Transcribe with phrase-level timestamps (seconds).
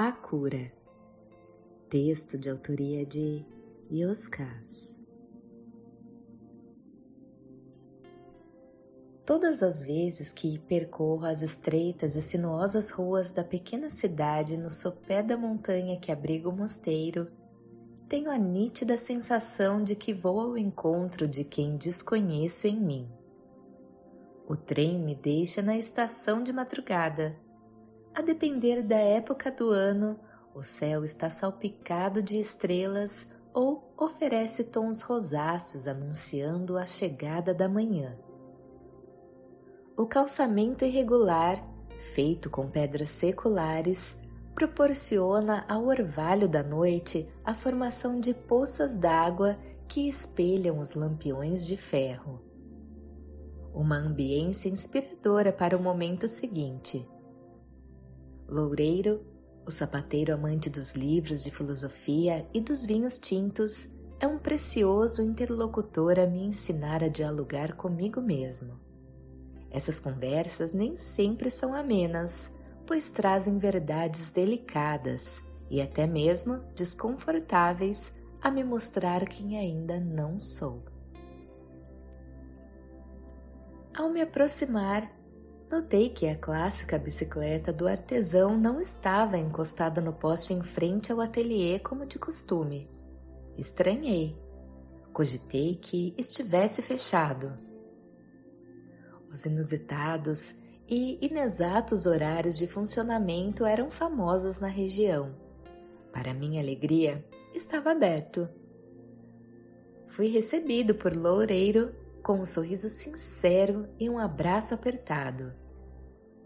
[0.00, 0.72] A Cura.
[1.90, 3.44] Texto de autoria de
[3.90, 4.96] Yoskas.
[9.26, 15.20] Todas as vezes que percorro as estreitas e sinuosas ruas da pequena cidade no sopé
[15.20, 17.28] da montanha que abriga o mosteiro,
[18.08, 23.10] tenho a nítida sensação de que vou ao encontro de quem desconheço em mim.
[24.46, 27.47] O trem me deixa na estação de madrugada.
[28.18, 30.18] A depender da época do ano,
[30.52, 38.18] o céu está salpicado de estrelas ou oferece tons rosáceos anunciando a chegada da manhã.
[39.96, 41.64] O calçamento irregular,
[42.00, 44.18] feito com pedras seculares,
[44.52, 49.56] proporciona ao orvalho da noite a formação de poças d'água
[49.86, 52.42] que espelham os lampiões de ferro.
[53.72, 57.08] Uma ambiência inspiradora para o momento seguinte.
[58.48, 59.20] Loureiro,
[59.66, 66.18] o sapateiro amante dos livros de filosofia e dos vinhos tintos, é um precioso interlocutor
[66.18, 68.80] a me ensinar a dialogar comigo mesmo.
[69.70, 72.50] Essas conversas nem sempre são amenas,
[72.86, 80.84] pois trazem verdades delicadas e até mesmo desconfortáveis a me mostrar quem ainda não sou.
[83.94, 85.12] Ao me aproximar,
[85.70, 91.20] notei que a clássica bicicleta do artesão não estava encostada no poste em frente ao
[91.20, 92.90] ateliê como de costume.
[93.56, 94.36] Estranhei.
[95.12, 97.68] Cogitei que estivesse fechado
[99.32, 100.54] os inusitados
[100.88, 105.34] e inexatos horários de funcionamento eram famosos na região.
[106.12, 107.24] Para minha alegria,
[107.54, 108.48] estava aberto.
[110.06, 115.52] Fui recebido por Loureiro com um sorriso sincero e um abraço apertado.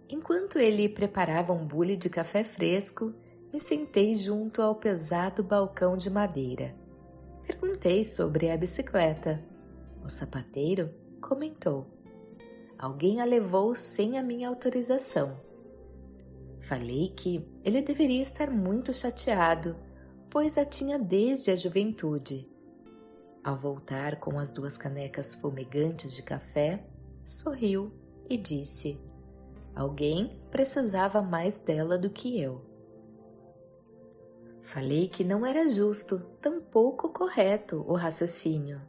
[0.08, 3.14] Enquanto ele preparava um bule de café fresco,
[3.52, 6.74] me sentei junto ao pesado balcão de madeira.
[7.46, 9.42] Perguntei sobre a bicicleta.
[10.04, 10.90] O sapateiro
[11.20, 11.86] comentou.
[12.78, 15.40] Alguém a levou sem a minha autorização.
[16.60, 19.76] Falei que ele deveria estar muito chateado,
[20.30, 22.51] pois a tinha desde a juventude.
[23.44, 26.86] Ao voltar com as duas canecas fumegantes de café,
[27.24, 27.92] sorriu
[28.30, 29.00] e disse:
[29.74, 32.64] Alguém precisava mais dela do que eu.
[34.60, 38.80] Falei que não era justo, tampouco correto o raciocínio.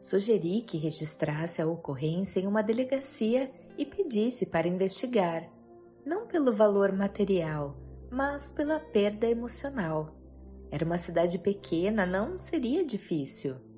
[0.00, 5.46] Sugeri que registrasse a ocorrência em uma delegacia e pedisse para investigar,
[6.04, 7.76] não pelo valor material,
[8.10, 10.16] mas pela perda emocional.
[10.70, 13.71] Era uma cidade pequena, não seria difícil.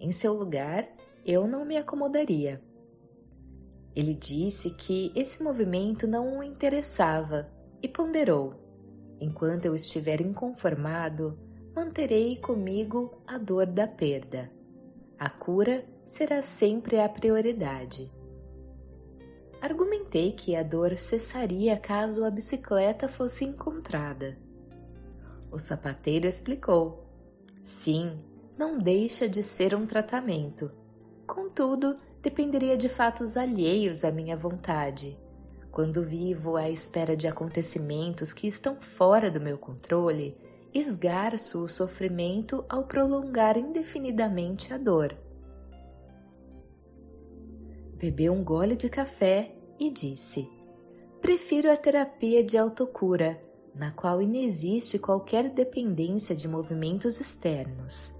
[0.00, 0.88] Em seu lugar,
[1.26, 2.62] eu não me acomodaria.
[3.94, 7.50] Ele disse que esse movimento não o interessava
[7.82, 8.54] e ponderou:
[9.20, 11.38] enquanto eu estiver inconformado,
[11.74, 14.50] manterei comigo a dor da perda.
[15.18, 18.10] A cura será sempre a prioridade.
[19.60, 24.38] Argumentei que a dor cessaria caso a bicicleta fosse encontrada.
[25.50, 27.06] O sapateiro explicou:
[27.62, 28.18] Sim,
[28.60, 30.70] não deixa de ser um tratamento.
[31.26, 35.18] Contudo, dependeria de fatos alheios à minha vontade.
[35.72, 40.36] Quando vivo à espera de acontecimentos que estão fora do meu controle,
[40.74, 45.16] esgarço o sofrimento ao prolongar indefinidamente a dor.
[47.96, 50.46] Bebeu um gole de café e disse:
[51.22, 53.42] Prefiro a terapia de autocura,
[53.74, 58.19] na qual inexiste qualquer dependência de movimentos externos.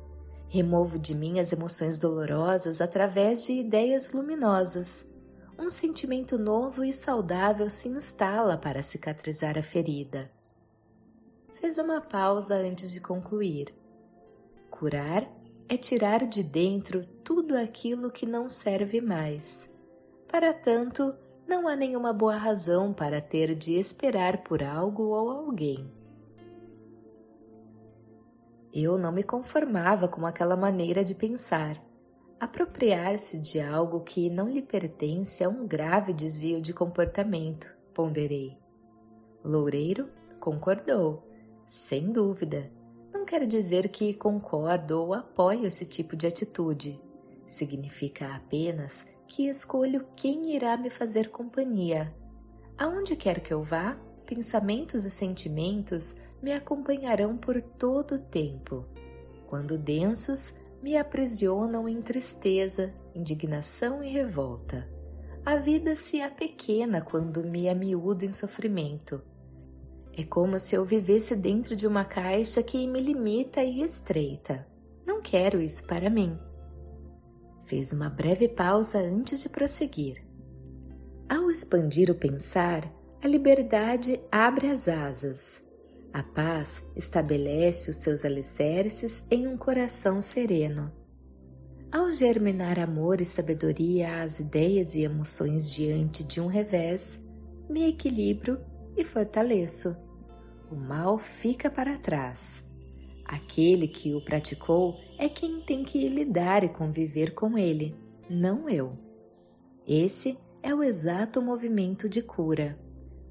[0.50, 5.08] Removo de mim as emoções dolorosas através de ideias luminosas.
[5.58, 10.30] Um sentimento novo e saudável se instala para cicatrizar a ferida
[11.60, 13.74] fez uma pausa antes de concluir.
[14.70, 15.30] Curar
[15.68, 19.68] é tirar de dentro tudo aquilo que não serve mais.
[20.26, 21.14] Para tanto,
[21.46, 25.86] não há nenhuma boa razão para ter de esperar por algo ou alguém.
[28.72, 31.82] Eu não me conformava com aquela maneira de pensar.
[32.38, 38.56] Apropriar-se de algo que não lhe pertence é um grave desvio de comportamento, ponderei.
[39.44, 40.08] Loureiro
[40.38, 41.28] concordou
[41.66, 42.68] sem dúvida,
[43.12, 47.00] não quer dizer que concordo ou apoio esse tipo de atitude.
[47.46, 52.12] Significa apenas que escolho quem irá me fazer companhia.
[52.76, 53.96] Aonde quer que eu vá,
[54.30, 58.86] pensamentos e sentimentos me acompanharão por todo o tempo.
[59.48, 64.88] Quando densos, me aprisionam em tristeza, indignação e revolta.
[65.44, 69.20] A vida se apequena quando me amiúdo em sofrimento
[70.16, 74.64] É como se eu vivesse dentro de uma caixa que me limita e estreita.
[75.04, 76.38] Não quero isso para mim.
[77.64, 80.24] Fez uma breve pausa antes de prosseguir.
[81.28, 85.62] Ao expandir o pensar, a liberdade abre as asas.
[86.12, 90.90] A paz estabelece os seus alicerces em um coração sereno.
[91.92, 97.20] Ao germinar amor e sabedoria às ideias e emoções diante de um revés,
[97.68, 98.58] me equilibro
[98.96, 99.94] e fortaleço.
[100.70, 102.64] O mal fica para trás.
[103.24, 107.94] Aquele que o praticou é quem tem que lidar e conviver com ele,
[108.28, 108.96] não eu.
[109.86, 112.78] Esse é o exato movimento de cura.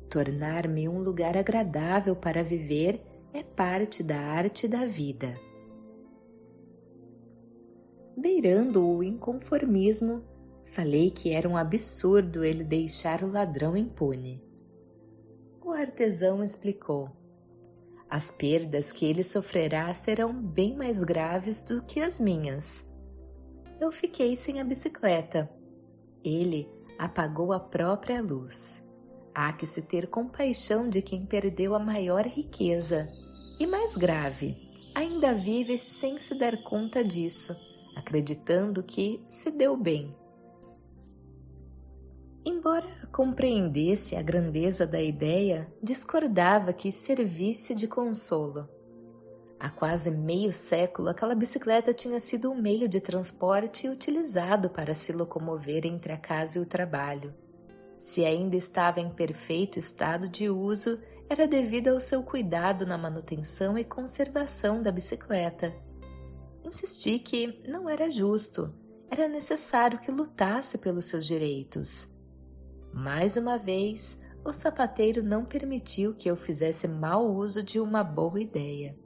[0.09, 3.01] Tornar-me um lugar agradável para viver
[3.33, 5.39] é parte da arte da vida.
[8.17, 10.23] Beirando o inconformismo,
[10.65, 14.49] falei que era um absurdo ele deixar o ladrão impune
[15.69, 17.11] o artesão explicou.
[18.09, 22.83] As perdas que ele sofrerá serão bem mais graves do que as minhas.
[23.79, 25.47] Eu fiquei sem a bicicleta.
[26.23, 26.67] Ele
[26.97, 28.83] apagou a própria luz.
[29.41, 33.07] Há que se ter compaixão de quem perdeu a maior riqueza.
[33.57, 34.53] E mais grave,
[34.93, 37.55] ainda vive sem se dar conta disso,
[37.95, 40.13] acreditando que se deu bem.
[42.43, 48.67] Embora compreendesse a grandeza da ideia, discordava que servisse de consolo.
[49.57, 55.13] Há quase meio século, aquela bicicleta tinha sido um meio de transporte utilizado para se
[55.13, 57.33] locomover entre a casa e o trabalho.
[57.99, 60.97] Se ainda estava em perfeito estado de uso,
[61.29, 65.75] era devido ao seu cuidado na manutenção e conservação da bicicleta.
[66.63, 68.73] Insisti que não era justo,
[69.11, 72.07] era necessário que lutasse pelos seus direitos.
[72.93, 78.39] Mais uma vez, o sapateiro não permitiu que eu fizesse mau uso de uma boa
[78.39, 78.97] ideia.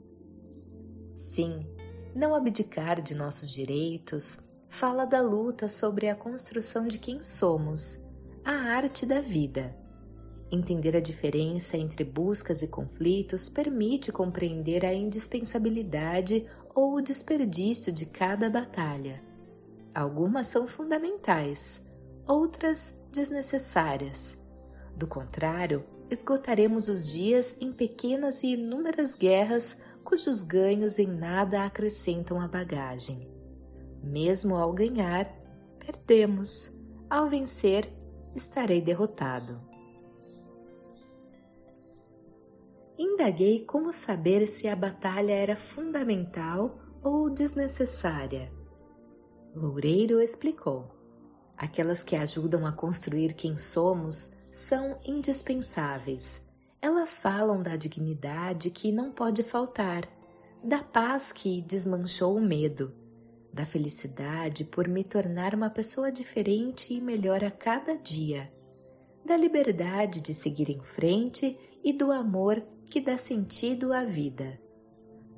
[1.14, 1.66] Sim,
[2.14, 4.38] não abdicar de nossos direitos
[4.68, 8.03] fala da luta sobre a construção de quem somos,
[8.44, 9.74] a arte da vida.
[10.52, 18.04] Entender a diferença entre buscas e conflitos permite compreender a indispensabilidade ou o desperdício de
[18.04, 19.22] cada batalha.
[19.94, 21.82] Algumas são fundamentais,
[22.28, 24.38] outras desnecessárias.
[24.94, 32.38] Do contrário, esgotaremos os dias em pequenas e inúmeras guerras cujos ganhos em nada acrescentam
[32.38, 33.26] à bagagem.
[34.02, 35.26] Mesmo ao ganhar,
[35.78, 36.78] perdemos.
[37.08, 37.88] Ao vencer,
[38.34, 39.60] estarei derrotado.
[42.98, 48.52] Indaguei como saber se a batalha era fundamental ou desnecessária.
[49.54, 50.90] Loureiro explicou.
[51.56, 56.42] Aquelas que ajudam a construir quem somos são indispensáveis.
[56.80, 60.08] Elas falam da dignidade que não pode faltar,
[60.62, 62.94] da paz que desmanchou o medo,
[63.54, 68.52] da felicidade por me tornar uma pessoa diferente e melhor a cada dia,
[69.24, 72.60] da liberdade de seguir em frente e do amor
[72.90, 74.60] que dá sentido à vida.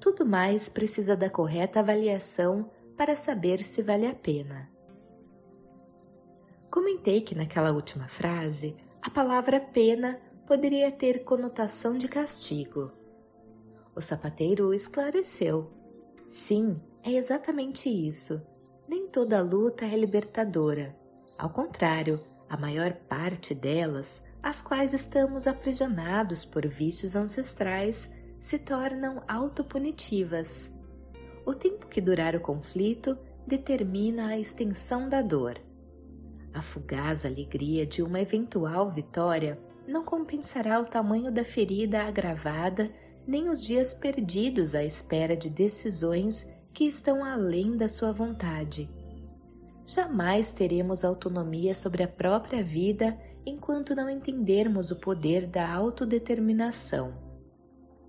[0.00, 4.70] Tudo mais precisa da correta avaliação para saber se vale a pena.
[6.70, 12.92] Comentei que naquela última frase a palavra pena poderia ter conotação de castigo.
[13.94, 15.70] O sapateiro esclareceu.
[16.28, 18.44] Sim, é exatamente isso.
[18.88, 20.94] Nem toda luta é libertadora.
[21.38, 29.22] Ao contrário, a maior parte delas, as quais estamos aprisionados por vícios ancestrais, se tornam
[29.28, 30.72] autopunitivas.
[31.44, 35.60] O tempo que durar o conflito determina a extensão da dor.
[36.52, 42.90] A fugaz alegria de uma eventual vitória não compensará o tamanho da ferida agravada
[43.26, 48.86] nem os dias perdidos à espera de decisões que estão além da sua vontade.
[49.86, 57.14] Jamais teremos autonomia sobre a própria vida enquanto não entendermos o poder da autodeterminação.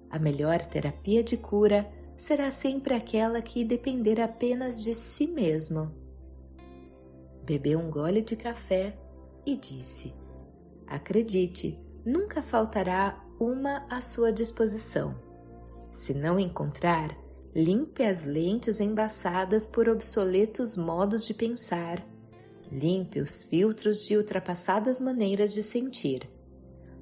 [0.09, 6.05] A melhor terapia de cura será sempre aquela que depender apenas de si mesmo
[7.47, 8.93] bebeu um gole de café
[9.45, 10.13] e disse:
[10.85, 15.15] Acredite, nunca faltará uma à sua disposição.
[15.93, 17.17] Se não encontrar,
[17.57, 22.07] limpe as lentes embaçadas por obsoletos modos de pensar.
[22.71, 26.29] Limpe os filtros de ultrapassadas maneiras de sentir.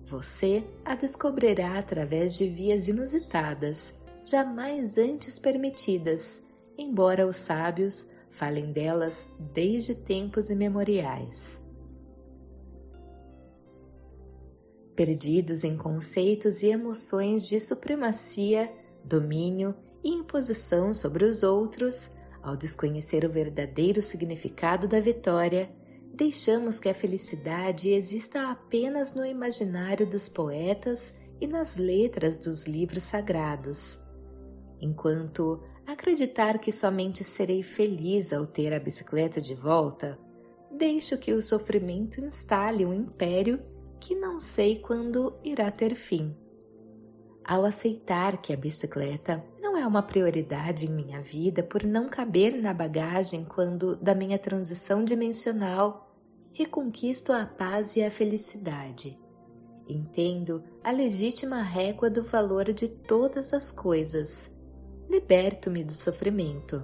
[0.05, 6.43] Você a descobrirá através de vias inusitadas, jamais antes permitidas,
[6.77, 11.59] embora os sábios falem delas desde tempos imemoriais.
[14.95, 18.71] perdidos em conceitos e emoções de supremacia,
[19.03, 22.11] domínio e imposição sobre os outros,
[22.43, 25.67] ao desconhecer o verdadeiro significado da vitória,
[26.13, 33.01] deixamos que a felicidade exista apenas no imaginário dos poetas e nas letras dos livros
[33.01, 33.99] sagrados.
[34.79, 40.19] Enquanto acreditar que somente serei feliz ao ter a bicicleta de volta,
[40.71, 43.59] deixo que o sofrimento instale um império
[43.99, 46.35] que não sei quando irá ter fim.
[47.47, 52.59] Ao aceitar que a bicicleta não é uma prioridade em minha vida por não caber
[52.59, 56.11] na bagagem quando da minha transição dimensional,
[56.51, 59.19] reconquisto a paz e a felicidade.
[59.87, 64.49] Entendo a legítima régua do valor de todas as coisas.
[65.07, 66.83] Liberto-me do sofrimento.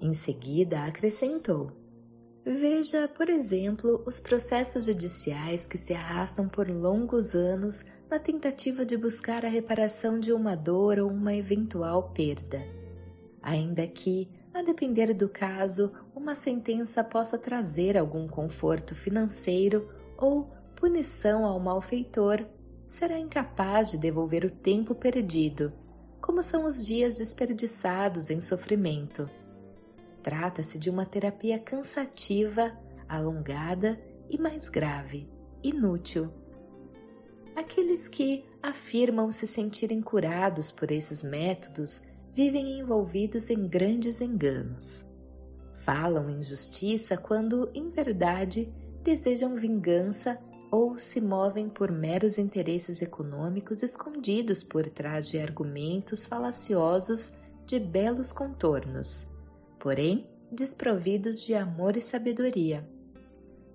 [0.00, 1.70] Em seguida, acrescentou:
[2.44, 8.94] Veja, por exemplo, os processos judiciais que se arrastam por longos anos na tentativa de
[8.94, 12.62] buscar a reparação de uma dor ou uma eventual perda.
[13.40, 19.88] Ainda que, a depender do caso, uma sentença possa trazer algum conforto financeiro
[20.18, 22.44] ou punição ao malfeitor,
[22.86, 25.72] será incapaz de devolver o tempo perdido,
[26.20, 29.26] como são os dias desperdiçados em sofrimento
[30.22, 32.72] Trata-se de uma terapia cansativa,
[33.08, 33.98] alongada
[34.30, 35.28] e mais grave,
[35.62, 36.30] inútil.
[37.54, 45.04] Aqueles que afirmam se sentirem curados por esses métodos vivem envolvidos em grandes enganos.
[45.74, 50.38] Falam em justiça quando, em verdade, desejam vingança
[50.70, 57.32] ou se movem por meros interesses econômicos escondidos por trás de argumentos falaciosos
[57.66, 59.32] de belos contornos
[59.82, 62.88] porém desprovidos de amor e sabedoria.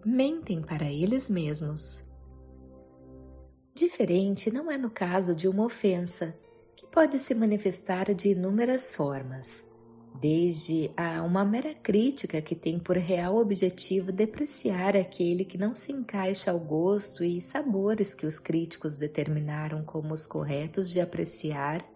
[0.06, 2.02] Mentem para eles mesmos.
[3.78, 6.36] Diferente não é no caso de uma ofensa,
[6.76, 9.64] que pode se manifestar de inúmeras formas,
[10.20, 15.92] desde a uma mera crítica que tem por real objetivo depreciar aquele que não se
[15.92, 21.88] encaixa ao gosto e sabores que os críticos determinaram como os corretos de apreciar,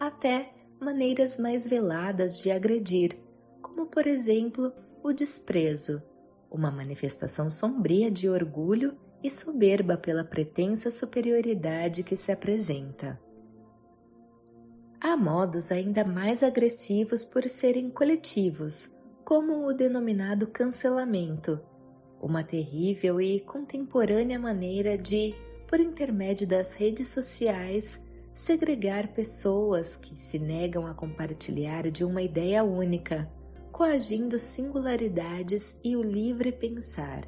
[0.00, 3.16] até maneiras mais veladas de agredir,
[3.62, 4.72] como por exemplo
[5.04, 6.02] o desprezo,
[6.50, 13.20] uma manifestação sombria de orgulho e soberba pela pretensa superioridade que se apresenta.
[15.00, 21.60] Há modos ainda mais agressivos por serem coletivos, como o denominado cancelamento,
[22.20, 25.34] uma terrível e contemporânea maneira de,
[25.66, 28.00] por intermédio das redes sociais,
[28.32, 33.28] segregar pessoas que se negam a compartilhar de uma ideia única
[33.72, 37.26] coagindo singularidades e o livre pensar.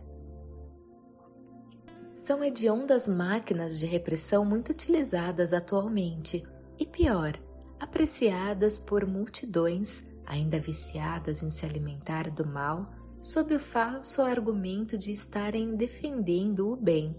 [2.17, 6.45] São hediondas máquinas de repressão muito utilizadas atualmente
[6.79, 7.39] e, pior,
[7.79, 12.91] apreciadas por multidões ainda viciadas em se alimentar do mal
[13.21, 17.17] sob o falso argumento de estarem defendendo o bem.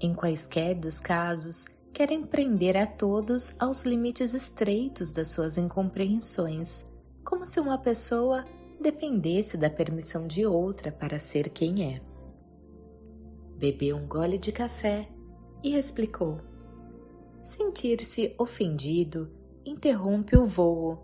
[0.00, 6.84] Em quaisquer dos casos, querem prender a todos aos limites estreitos das suas incompreensões
[7.24, 8.44] como se uma pessoa
[8.80, 12.11] dependesse da permissão de outra para ser quem é.
[13.62, 15.08] Bebeu um gole de café
[15.62, 16.40] e explicou.
[17.44, 19.30] Sentir-se ofendido
[19.64, 20.98] interrompe o voo,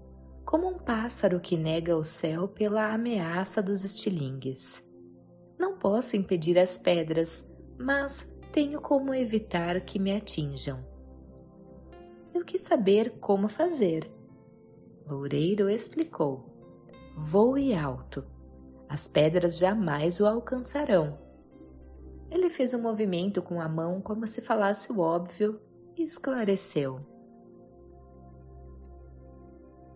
[0.44, 4.82] como um pássaro que nega o céu pela ameaça dos estilingues.
[5.56, 7.48] Não posso impedir as pedras,
[7.78, 10.84] mas tenho como evitar que me atinjam.
[12.34, 14.10] Eu quis saber como fazer
[15.06, 16.44] Loureiro explicou:
[17.16, 18.24] Voe alto.
[18.88, 21.27] As pedras jamais o alcançarão.
[22.30, 25.60] Ele fez um movimento com a mão como se falasse o óbvio
[25.96, 27.00] e esclareceu.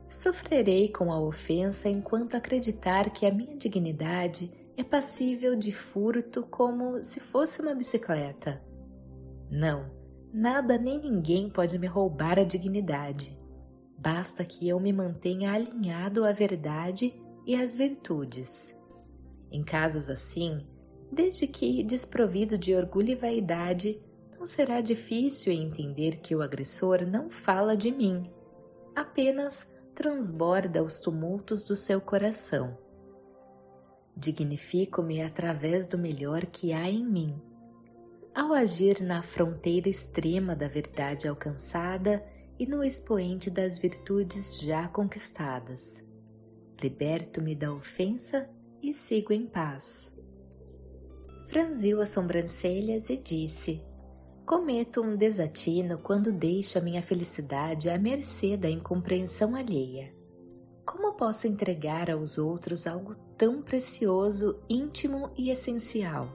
[0.09, 7.03] Sofrerei com a ofensa enquanto acreditar que a minha dignidade é passível de furto como
[7.03, 8.63] se fosse uma bicicleta.
[9.51, 9.91] Não,
[10.33, 13.39] nada nem ninguém pode me roubar a dignidade.
[13.99, 17.15] Basta que eu me mantenha alinhado à verdade
[17.47, 18.79] e às virtudes.
[19.51, 20.67] Em casos assim,
[21.13, 24.01] desde que desprovido de orgulho e vaidade,
[24.39, 28.23] não será difícil entender que o agressor não fala de mim,
[28.97, 32.79] apenas transborda os tumultos do seu coração.
[34.17, 37.41] Dignifico-me através do melhor que há em mim.
[38.35, 42.25] Ao agir na fronteira extrema da verdade alcançada,
[42.59, 46.05] e no expoente das virtudes já conquistadas.
[46.81, 48.49] Liberto-me da ofensa
[48.81, 50.22] e sigo em paz.
[51.47, 53.83] Franziu as sobrancelhas e disse:
[54.47, 60.13] Cometo um desatino quando deixo a minha felicidade à mercê da incompreensão alheia.
[60.85, 66.29] Como posso entregar aos outros algo tão precioso, íntimo e essencial?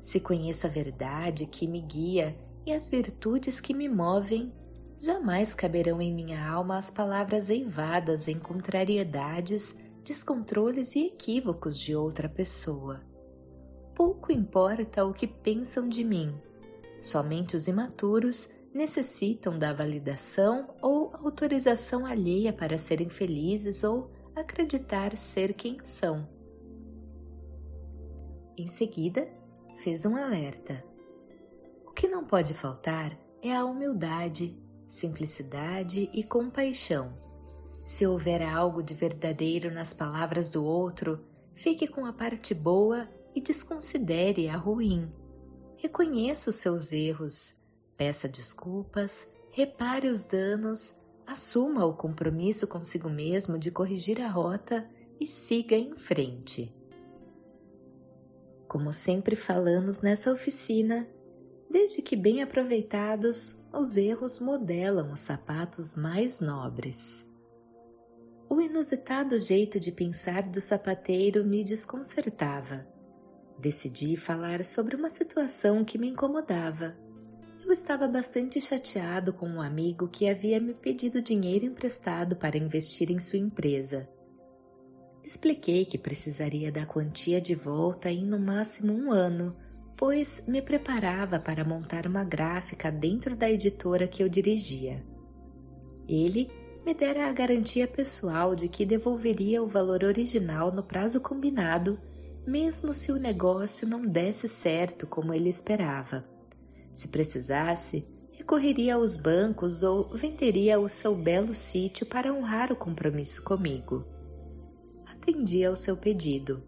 [0.00, 4.52] Se conheço a verdade que me guia e as virtudes que me movem,
[4.98, 12.28] jamais caberão em minha alma as palavras eivadas em contrariedades, descontroles e equívocos de outra
[12.28, 13.00] pessoa.
[13.96, 16.38] Pouco importa o que pensam de mim,
[17.00, 25.54] somente os imaturos necessitam da validação ou autorização alheia para serem felizes ou acreditar ser
[25.54, 26.28] quem são.
[28.54, 29.26] Em seguida,
[29.78, 30.84] fez um alerta.
[31.86, 34.54] O que não pode faltar é a humildade,
[34.86, 37.14] simplicidade e compaixão.
[37.86, 41.24] Se houver algo de verdadeiro nas palavras do outro,
[41.54, 45.12] fique com a parte boa e desconsidere a ruim.
[45.76, 47.64] Reconheça os seus erros,
[47.96, 50.94] Peça desculpas, repare os danos,
[51.26, 54.86] assuma o compromisso consigo mesmo de corrigir a rota
[55.18, 56.74] e siga em frente.
[58.68, 61.08] Como sempre falamos nessa oficina,
[61.70, 67.26] desde que bem aproveitados, os erros modelam os sapatos mais nobres.
[68.48, 72.95] O inusitado jeito de pensar do sapateiro me desconcertava.
[73.58, 76.96] Decidi falar sobre uma situação que me incomodava
[77.66, 83.10] eu estava bastante chateado com um amigo que havia me pedido dinheiro emprestado para investir
[83.10, 84.08] em sua empresa.
[85.24, 89.56] Expliquei que precisaria da quantia de volta em no máximo um ano,
[89.96, 95.04] pois me preparava para montar uma gráfica dentro da editora que eu dirigia.
[96.08, 96.48] Ele
[96.84, 101.98] me dera a garantia pessoal de que devolveria o valor original no prazo combinado,
[102.46, 106.24] mesmo se o negócio não desse certo como ele esperava.
[106.94, 113.42] Se precisasse, recorreria aos bancos ou venderia o seu belo sítio para honrar o compromisso
[113.42, 114.06] comigo.
[115.04, 116.62] Atendi ao seu pedido.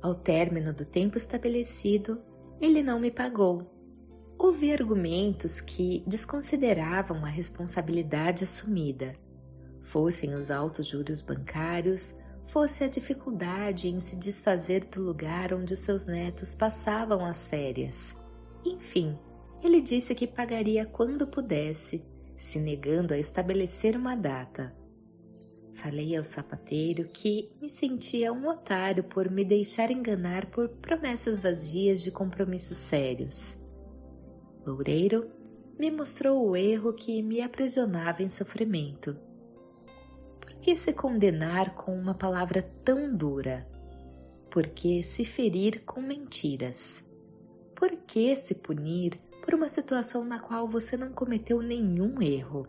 [0.00, 2.22] Ao término do tempo estabelecido,
[2.58, 3.70] ele não me pagou.
[4.38, 9.12] Houve argumentos que desconsideravam a responsabilidade assumida,
[9.82, 12.19] fossem os altos juros bancários
[12.50, 18.16] fosse a dificuldade em se desfazer do lugar onde os seus netos passavam as férias.
[18.66, 19.16] Enfim,
[19.62, 22.04] ele disse que pagaria quando pudesse,
[22.36, 24.74] se negando a estabelecer uma data.
[25.74, 32.02] Falei ao sapateiro que me sentia um otário por me deixar enganar por promessas vazias
[32.02, 33.64] de compromissos sérios.
[34.66, 35.30] Loureiro
[35.78, 39.29] me mostrou o erro que me aprisionava em sofrimento
[40.60, 43.66] que se condenar com uma palavra tão dura?
[44.50, 47.02] Por que se ferir com mentiras?
[47.74, 52.66] Por que se punir por uma situação na qual você não cometeu nenhum erro?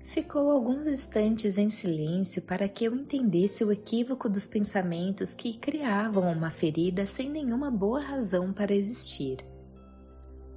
[0.00, 6.30] Ficou alguns instantes em silêncio para que eu entendesse o equívoco dos pensamentos que criavam
[6.30, 9.38] uma ferida sem nenhuma boa razão para existir.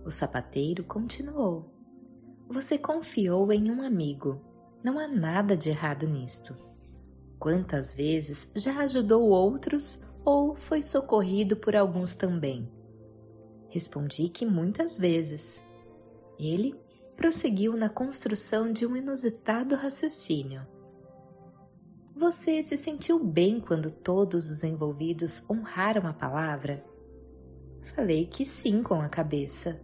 [0.06, 1.74] O sapateiro continuou.
[2.48, 4.49] Você confiou em um amigo
[4.84, 6.56] não há nada de errado nisto.
[7.38, 12.70] Quantas vezes já ajudou outros ou foi socorrido por alguns também?
[13.70, 15.64] Respondi que muitas vezes.
[16.38, 16.76] Ele
[17.16, 20.66] prosseguiu na construção de um inusitado raciocínio.
[22.16, 26.84] Você se sentiu bem quando todos os envolvidos honraram a palavra?
[27.82, 29.80] Falei que sim com a cabeça.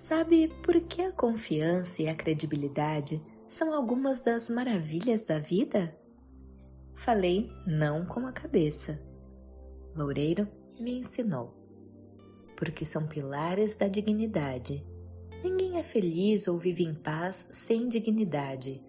[0.00, 5.94] Sabe por que a confiança e a credibilidade são algumas das maravilhas da vida?
[6.94, 8.98] Falei não com a cabeça.
[9.94, 10.48] Loureiro
[10.80, 11.54] me ensinou.
[12.56, 14.82] Porque são pilares da dignidade.
[15.44, 18.82] Ninguém é feliz ou vive em paz sem dignidade.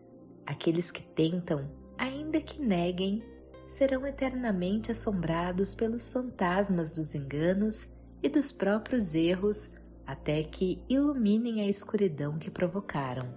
[0.46, 3.22] Aqueles que tentam, ainda que neguem,
[3.68, 9.72] serão eternamente assombrados pelos fantasmas dos enganos e dos próprios erros
[10.06, 13.34] até que iluminem a escuridão que provocaram.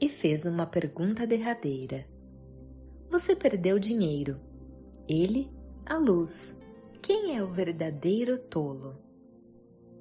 [0.00, 2.04] E fez uma pergunta derradeira.
[3.10, 4.40] Você perdeu dinheiro.
[5.08, 5.50] Ele,
[5.86, 6.60] a luz.
[7.00, 8.98] Quem é o verdadeiro tolo?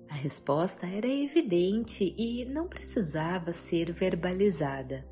[0.10, 5.06] A resposta era evidente e não precisava ser verbalizada.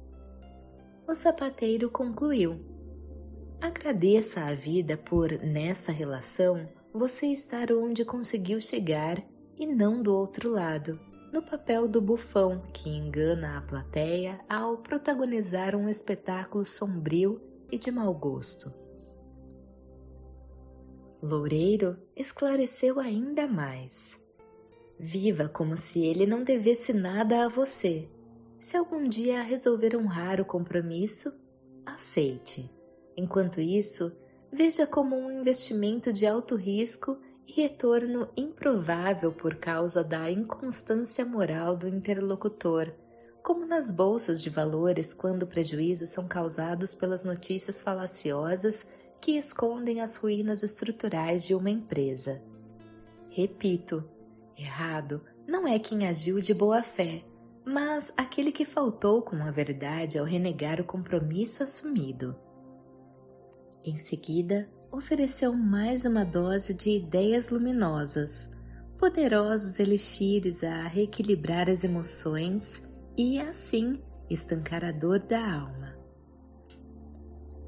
[1.07, 2.59] O sapateiro concluiu:
[3.59, 9.23] Agradeça a vida por, nessa relação, você estar onde conseguiu chegar
[9.61, 10.99] e não do outro lado,
[11.31, 17.39] no papel do bufão que engana a plateia ao protagonizar um espetáculo sombrio
[17.71, 18.73] e de mau gosto.
[21.21, 24.19] Loureiro esclareceu ainda mais.
[24.97, 28.09] Viva como se ele não devesse nada a você.
[28.59, 31.39] Se algum dia resolver honrar o compromisso,
[31.85, 32.67] aceite.
[33.15, 34.11] Enquanto isso,
[34.51, 37.19] veja como um investimento de alto risco
[37.51, 42.93] e retorno improvável por causa da inconstância moral do interlocutor,
[43.43, 48.87] como nas bolsas de valores quando prejuízos são causados pelas notícias falaciosas
[49.19, 52.41] que escondem as ruínas estruturais de uma empresa.
[53.29, 54.09] Repito,
[54.57, 57.25] errado não é quem agiu de boa fé,
[57.65, 62.33] mas aquele que faltou com a verdade ao renegar o compromisso assumido.
[63.83, 68.49] Em seguida, ofereceu mais uma dose de ideias luminosas,
[68.97, 72.81] poderosos elixires a reequilibrar as emoções
[73.17, 75.95] e, assim, estancar a dor da alma.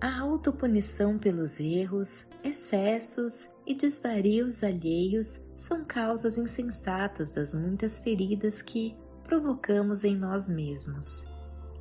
[0.01, 8.97] A autopunição pelos erros, excessos e desvarios alheios são causas insensatas das muitas feridas que
[9.23, 11.25] provocamos em nós mesmos.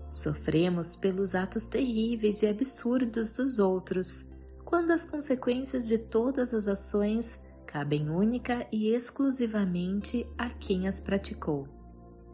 [0.08, 4.31] Sofremos pelos atos terríveis e absurdos dos outros,
[4.72, 11.68] quando as consequências de todas as ações cabem única e exclusivamente a quem as praticou.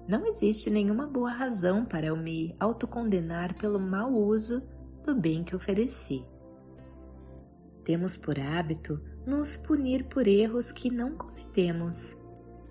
[0.07, 4.63] Não existe nenhuma boa razão para eu me autocondenar pelo mau uso
[5.03, 6.25] do bem que ofereci.
[7.83, 12.15] Temos por hábito nos punir por erros que não cometemos.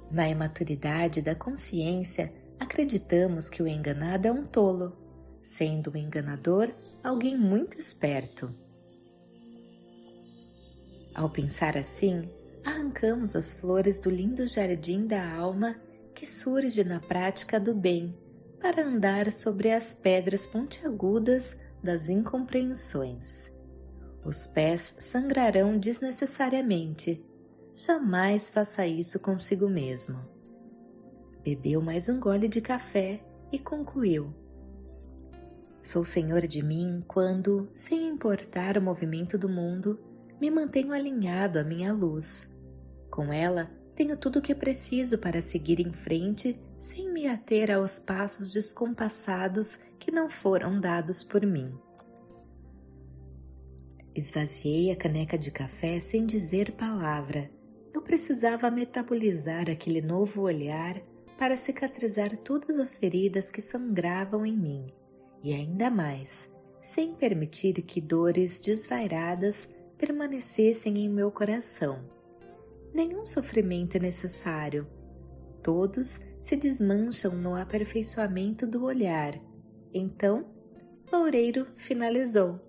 [0.10, 4.96] Na imaturidade da consciência, acreditamos que o enganado é um tolo,
[5.42, 8.50] sendo o enganador alguém muito esperto.
[11.18, 12.30] Ao pensar assim,
[12.64, 15.76] arrancamos as flores do lindo jardim da alma
[16.14, 18.16] que surge na prática do bem
[18.62, 23.52] para andar sobre as pedras pontiagudas das incompreensões.
[24.24, 27.26] Os pés sangrarão desnecessariamente.
[27.74, 30.20] Jamais faça isso consigo mesmo.
[31.44, 34.32] Bebeu mais um gole de café e concluiu:
[35.82, 40.00] Sou senhor de mim quando, sem importar o movimento do mundo,
[40.40, 42.56] me mantenho alinhado à minha luz.
[43.10, 47.98] Com ela, tenho tudo o que preciso para seguir em frente sem me ater aos
[47.98, 51.74] passos descompassados que não foram dados por mim.
[54.14, 57.50] Esvaziei a caneca de café sem dizer palavra.
[57.94, 61.02] Eu precisava metabolizar aquele novo olhar
[61.38, 64.88] para cicatrizar todas as feridas que sangravam em mim,
[65.44, 72.00] e ainda mais, sem permitir que dores desvairadas permanecessem em meu coração.
[72.94, 74.88] Nenhum sofrimento é necessário.
[75.62, 79.40] Todos se desmancham no aperfeiçoamento do olhar.
[79.94, 80.46] Então,
[81.12, 82.60] Loureiro finalizou.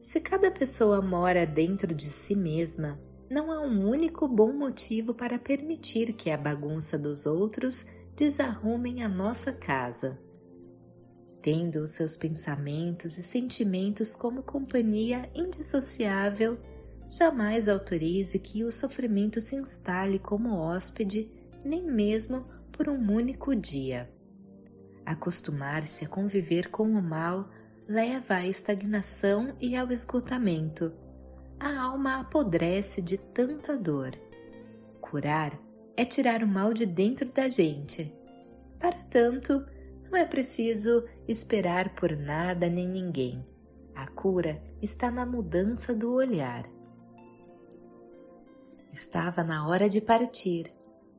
[0.00, 2.98] Se cada pessoa mora dentro de si mesma,
[3.30, 7.84] não há um único bom motivo para permitir que a bagunça dos outros
[8.16, 10.18] desarrumem a nossa casa.
[11.42, 16.58] Tendo os seus pensamentos e sentimentos como companhia indissociável,
[17.08, 21.30] jamais autorize que o sofrimento se instale como hóspede,
[21.64, 24.10] nem mesmo por um único dia.
[25.04, 27.48] Acostumar-se a conviver com o mal
[27.88, 30.92] leva à estagnação e ao esgotamento.
[31.58, 34.12] A alma apodrece de tanta dor.
[35.00, 35.58] Curar
[35.96, 38.14] é tirar o mal de dentro da gente.
[38.78, 39.66] Para tanto,
[40.10, 43.46] não é preciso esperar por nada nem ninguém.
[43.94, 46.68] A cura está na mudança do olhar.
[48.92, 50.72] Estava na hora de partir.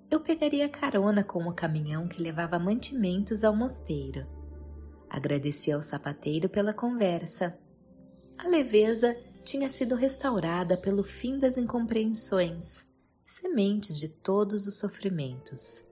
[0.09, 4.27] Eu pegaria carona com o caminhão que levava mantimentos ao mosteiro.
[5.09, 7.57] Agradeci ao sapateiro pela conversa.
[8.37, 12.85] A leveza tinha sido restaurada pelo fim das incompreensões,
[13.25, 15.87] sementes de todos os sofrimentos.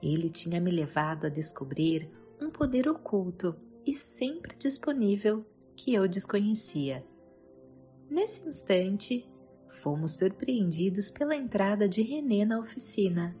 [0.00, 5.44] Ele tinha me levado a descobrir um poder oculto e sempre disponível
[5.76, 7.04] que eu desconhecia.
[8.10, 9.28] Nesse instante,
[9.68, 13.36] fomos surpreendidos pela entrada de René na oficina.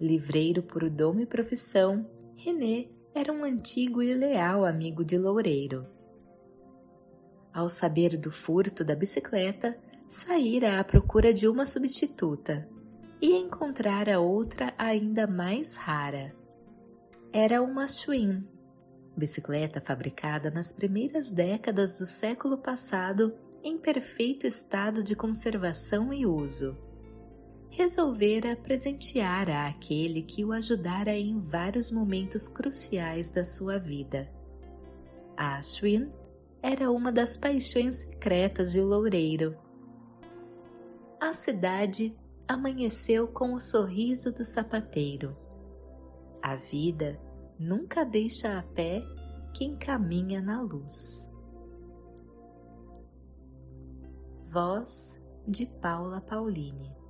[0.00, 5.86] Livreiro por dom e profissão, René era um antigo e leal amigo de Loureiro.
[7.52, 12.68] Ao saber do furto da bicicleta, saíra à procura de uma substituta
[13.20, 16.34] e encontrara outra ainda mais rara
[17.32, 18.44] era uma Schwinn,
[19.16, 26.76] bicicleta fabricada nas primeiras décadas do século passado em perfeito estado de conservação e uso.
[27.70, 34.30] Resolvera presentear a aquele que o ajudara em vários momentos cruciais da sua vida.
[35.34, 36.12] A Schwinn
[36.62, 39.56] era uma das paixões secretas de Loureiro.
[41.18, 42.14] a cidade
[42.46, 45.34] amanheceu com o sorriso do sapateiro.
[46.42, 47.20] A vida
[47.58, 49.00] nunca deixa a pé
[49.54, 51.30] quem caminha na luz.
[54.48, 57.01] Voz de Paula Pauline